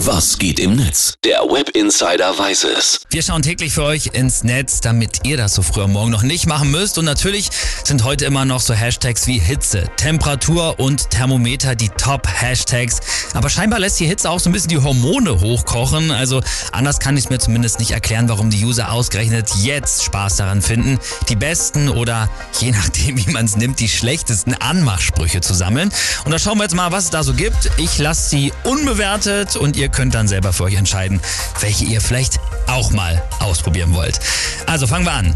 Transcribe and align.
Was 0.00 0.36
geht 0.38 0.60
im 0.60 0.76
Netz? 0.76 1.14
Der 1.24 1.40
Web 1.40 1.70
Insider 1.70 2.38
weiß 2.38 2.64
es. 2.64 3.00
Wir 3.08 3.22
schauen 3.22 3.40
täglich 3.40 3.72
für 3.72 3.82
euch 3.82 4.10
ins 4.12 4.44
Netz, 4.44 4.82
damit 4.82 5.20
ihr 5.24 5.38
das 5.38 5.54
so 5.54 5.62
früh 5.62 5.80
am 5.80 5.92
Morgen 5.92 6.10
noch 6.10 6.22
nicht 6.22 6.46
machen 6.46 6.70
müsst. 6.70 6.98
Und 6.98 7.06
natürlich 7.06 7.48
sind 7.82 8.04
heute 8.04 8.26
immer 8.26 8.44
noch 8.44 8.60
so 8.60 8.74
Hashtags 8.74 9.26
wie 9.26 9.38
Hitze, 9.38 9.84
Temperatur 9.96 10.78
und 10.78 11.08
Thermometer 11.08 11.74
die 11.74 11.88
Top-Hashtags. 11.88 13.00
Aber 13.32 13.48
scheinbar 13.48 13.78
lässt 13.78 13.98
die 13.98 14.06
Hitze 14.06 14.28
auch 14.28 14.38
so 14.38 14.50
ein 14.50 14.52
bisschen 14.52 14.68
die 14.68 14.78
Hormone 14.78 15.40
hochkochen. 15.40 16.10
Also 16.10 16.42
anders 16.72 17.00
kann 17.00 17.16
ich 17.16 17.24
es 17.24 17.30
mir 17.30 17.38
zumindest 17.38 17.78
nicht 17.78 17.92
erklären, 17.92 18.28
warum 18.28 18.50
die 18.50 18.62
User 18.62 18.92
ausgerechnet 18.92 19.48
jetzt 19.62 20.04
Spaß 20.04 20.36
daran 20.36 20.60
finden, 20.60 20.98
die 21.30 21.36
besten 21.36 21.88
oder 21.88 22.28
je 22.60 22.70
nachdem, 22.70 23.16
wie 23.16 23.30
man 23.30 23.46
es 23.46 23.56
nimmt, 23.56 23.80
die 23.80 23.88
schlechtesten 23.88 24.52
Anmachsprüche 24.52 25.40
zu 25.40 25.54
sammeln. 25.54 25.90
Und 26.26 26.32
da 26.32 26.38
schauen 26.38 26.58
wir 26.58 26.64
jetzt 26.64 26.74
mal, 26.74 26.92
was 26.92 27.04
es 27.04 27.10
da 27.10 27.22
so 27.22 27.32
gibt. 27.32 27.70
Ich 27.78 27.96
lasse 27.96 28.28
sie 28.28 28.52
unbewertet 28.62 29.56
und 29.56 29.74
ihr 29.78 29.85
könnt 29.88 30.14
dann 30.14 30.28
selber 30.28 30.52
für 30.52 30.64
euch 30.64 30.74
entscheiden, 30.74 31.20
welche 31.60 31.84
ihr 31.84 32.00
vielleicht 32.00 32.40
auch 32.66 32.90
mal 32.90 33.22
ausprobieren 33.40 33.94
wollt. 33.94 34.20
Also 34.66 34.86
fangen 34.86 35.04
wir 35.04 35.12
an. 35.12 35.34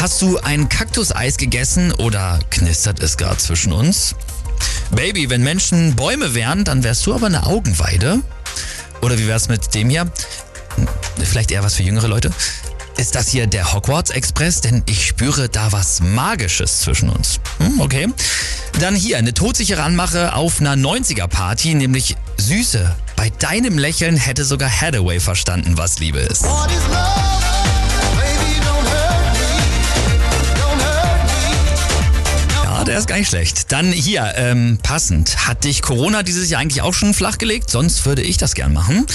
Hast 0.00 0.20
du 0.20 0.38
ein 0.38 0.68
Kaktuseis 0.68 1.36
gegessen 1.36 1.92
oder 1.92 2.38
knistert 2.50 3.00
es 3.00 3.16
gerade 3.16 3.38
zwischen 3.38 3.72
uns? 3.72 4.14
Baby, 4.90 5.30
wenn 5.30 5.42
Menschen 5.42 5.96
Bäume 5.96 6.34
wären, 6.34 6.64
dann 6.64 6.84
wärst 6.84 7.06
du 7.06 7.14
aber 7.14 7.26
eine 7.26 7.46
Augenweide. 7.46 8.20
Oder 9.02 9.18
wie 9.18 9.26
wär's 9.26 9.48
mit 9.48 9.74
dem 9.74 9.90
hier? 9.90 10.10
Vielleicht 11.24 11.50
eher 11.50 11.62
was 11.62 11.74
für 11.74 11.82
jüngere 11.82 12.08
Leute. 12.08 12.30
Ist 12.96 13.14
das 13.14 13.28
hier 13.28 13.46
der 13.46 13.72
Hogwarts 13.72 14.10
Express? 14.10 14.62
Denn 14.62 14.82
ich 14.86 15.06
spüre 15.06 15.48
da 15.48 15.70
was 15.72 16.00
Magisches 16.00 16.80
zwischen 16.80 17.10
uns. 17.10 17.40
Hm, 17.58 17.80
okay. 17.80 18.08
Dann 18.80 18.94
hier 18.94 19.18
eine 19.18 19.34
todsichere 19.34 19.82
Anmache 19.82 20.34
auf 20.34 20.60
einer 20.60 20.74
90er 20.74 21.26
Party, 21.26 21.74
nämlich 21.74 22.16
Süße. 22.38 22.94
Bei 23.16 23.30
deinem 23.30 23.78
Lächeln 23.78 24.16
hätte 24.16 24.44
sogar 24.44 24.70
Hathaway 24.70 25.18
verstanden, 25.20 25.78
was 25.78 25.98
Liebe 25.98 26.18
ist. 26.18 26.44
Ja, 32.64 32.84
der 32.84 32.98
ist 32.98 33.08
gar 33.08 33.16
nicht 33.16 33.28
schlecht. 33.28 33.72
Dann 33.72 33.90
hier, 33.90 34.34
ähm, 34.36 34.78
passend. 34.82 35.48
Hat 35.48 35.64
dich 35.64 35.82
Corona 35.82 36.22
dieses 36.22 36.50
Jahr 36.50 36.60
eigentlich 36.60 36.82
auch 36.82 36.94
schon 36.94 37.14
flachgelegt? 37.14 37.70
Sonst 37.70 38.04
würde 38.04 38.22
ich 38.22 38.36
das 38.36 38.54
gern 38.54 38.72
machen. 38.72 39.06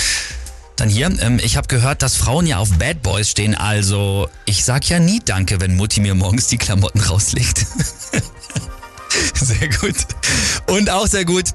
Dann 0.76 0.90
hier, 0.90 1.12
ähm, 1.22 1.40
ich 1.44 1.58
habe 1.58 1.68
gehört, 1.68 2.02
dass 2.02 2.16
Frauen 2.16 2.48
ja 2.48 2.58
auf 2.58 2.72
Bad 2.80 3.04
Boys 3.04 3.30
stehen, 3.30 3.54
also 3.54 4.28
ich 4.46 4.66
sag 4.66 4.90
ja 4.90 4.98
nie 4.98 5.22
Danke, 5.24 5.62
wenn 5.62 5.76
Mutti 5.76 6.00
mir 6.00 6.16
morgens 6.16 6.48
die 6.48 6.58
Klamotten 6.58 7.02
rauslegt. 7.02 7.68
sehr 9.36 9.70
gut. 9.70 9.96
Und 10.68 10.90
auch 10.90 11.06
sehr 11.06 11.26
gut. 11.26 11.46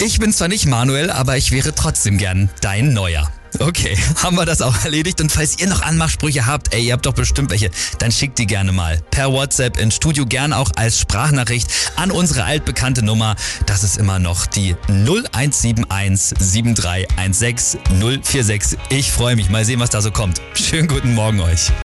Ich 0.00 0.20
bin 0.20 0.32
zwar 0.32 0.46
nicht 0.46 0.66
Manuel, 0.66 1.10
aber 1.10 1.36
ich 1.36 1.50
wäre 1.50 1.74
trotzdem 1.74 2.18
gern 2.18 2.48
dein 2.60 2.92
Neuer. 2.92 3.32
Okay, 3.58 3.98
haben 4.22 4.36
wir 4.36 4.44
das 4.44 4.62
auch 4.62 4.84
erledigt. 4.84 5.20
Und 5.20 5.32
falls 5.32 5.58
ihr 5.58 5.66
noch 5.66 5.82
Anmachsprüche 5.82 6.46
habt, 6.46 6.72
ey, 6.72 6.86
ihr 6.86 6.92
habt 6.92 7.04
doch 7.04 7.14
bestimmt 7.14 7.50
welche, 7.50 7.70
dann 7.98 8.12
schickt 8.12 8.38
die 8.38 8.46
gerne 8.46 8.70
mal 8.70 9.00
per 9.10 9.32
WhatsApp 9.32 9.76
ins 9.76 9.96
Studio, 9.96 10.24
gern 10.24 10.52
auch 10.52 10.70
als 10.76 11.00
Sprachnachricht 11.00 11.68
an 11.96 12.12
unsere 12.12 12.44
altbekannte 12.44 13.04
Nummer. 13.04 13.34
Das 13.66 13.82
ist 13.82 13.96
immer 13.96 14.20
noch 14.20 14.46
die 14.46 14.76
0171 14.86 16.38
7316 16.38 17.80
046. 18.22 18.78
Ich 18.90 19.10
freue 19.10 19.34
mich. 19.34 19.50
Mal 19.50 19.64
sehen, 19.64 19.80
was 19.80 19.90
da 19.90 20.00
so 20.00 20.12
kommt. 20.12 20.40
Schönen 20.54 20.86
guten 20.86 21.14
Morgen 21.14 21.40
euch. 21.40 21.72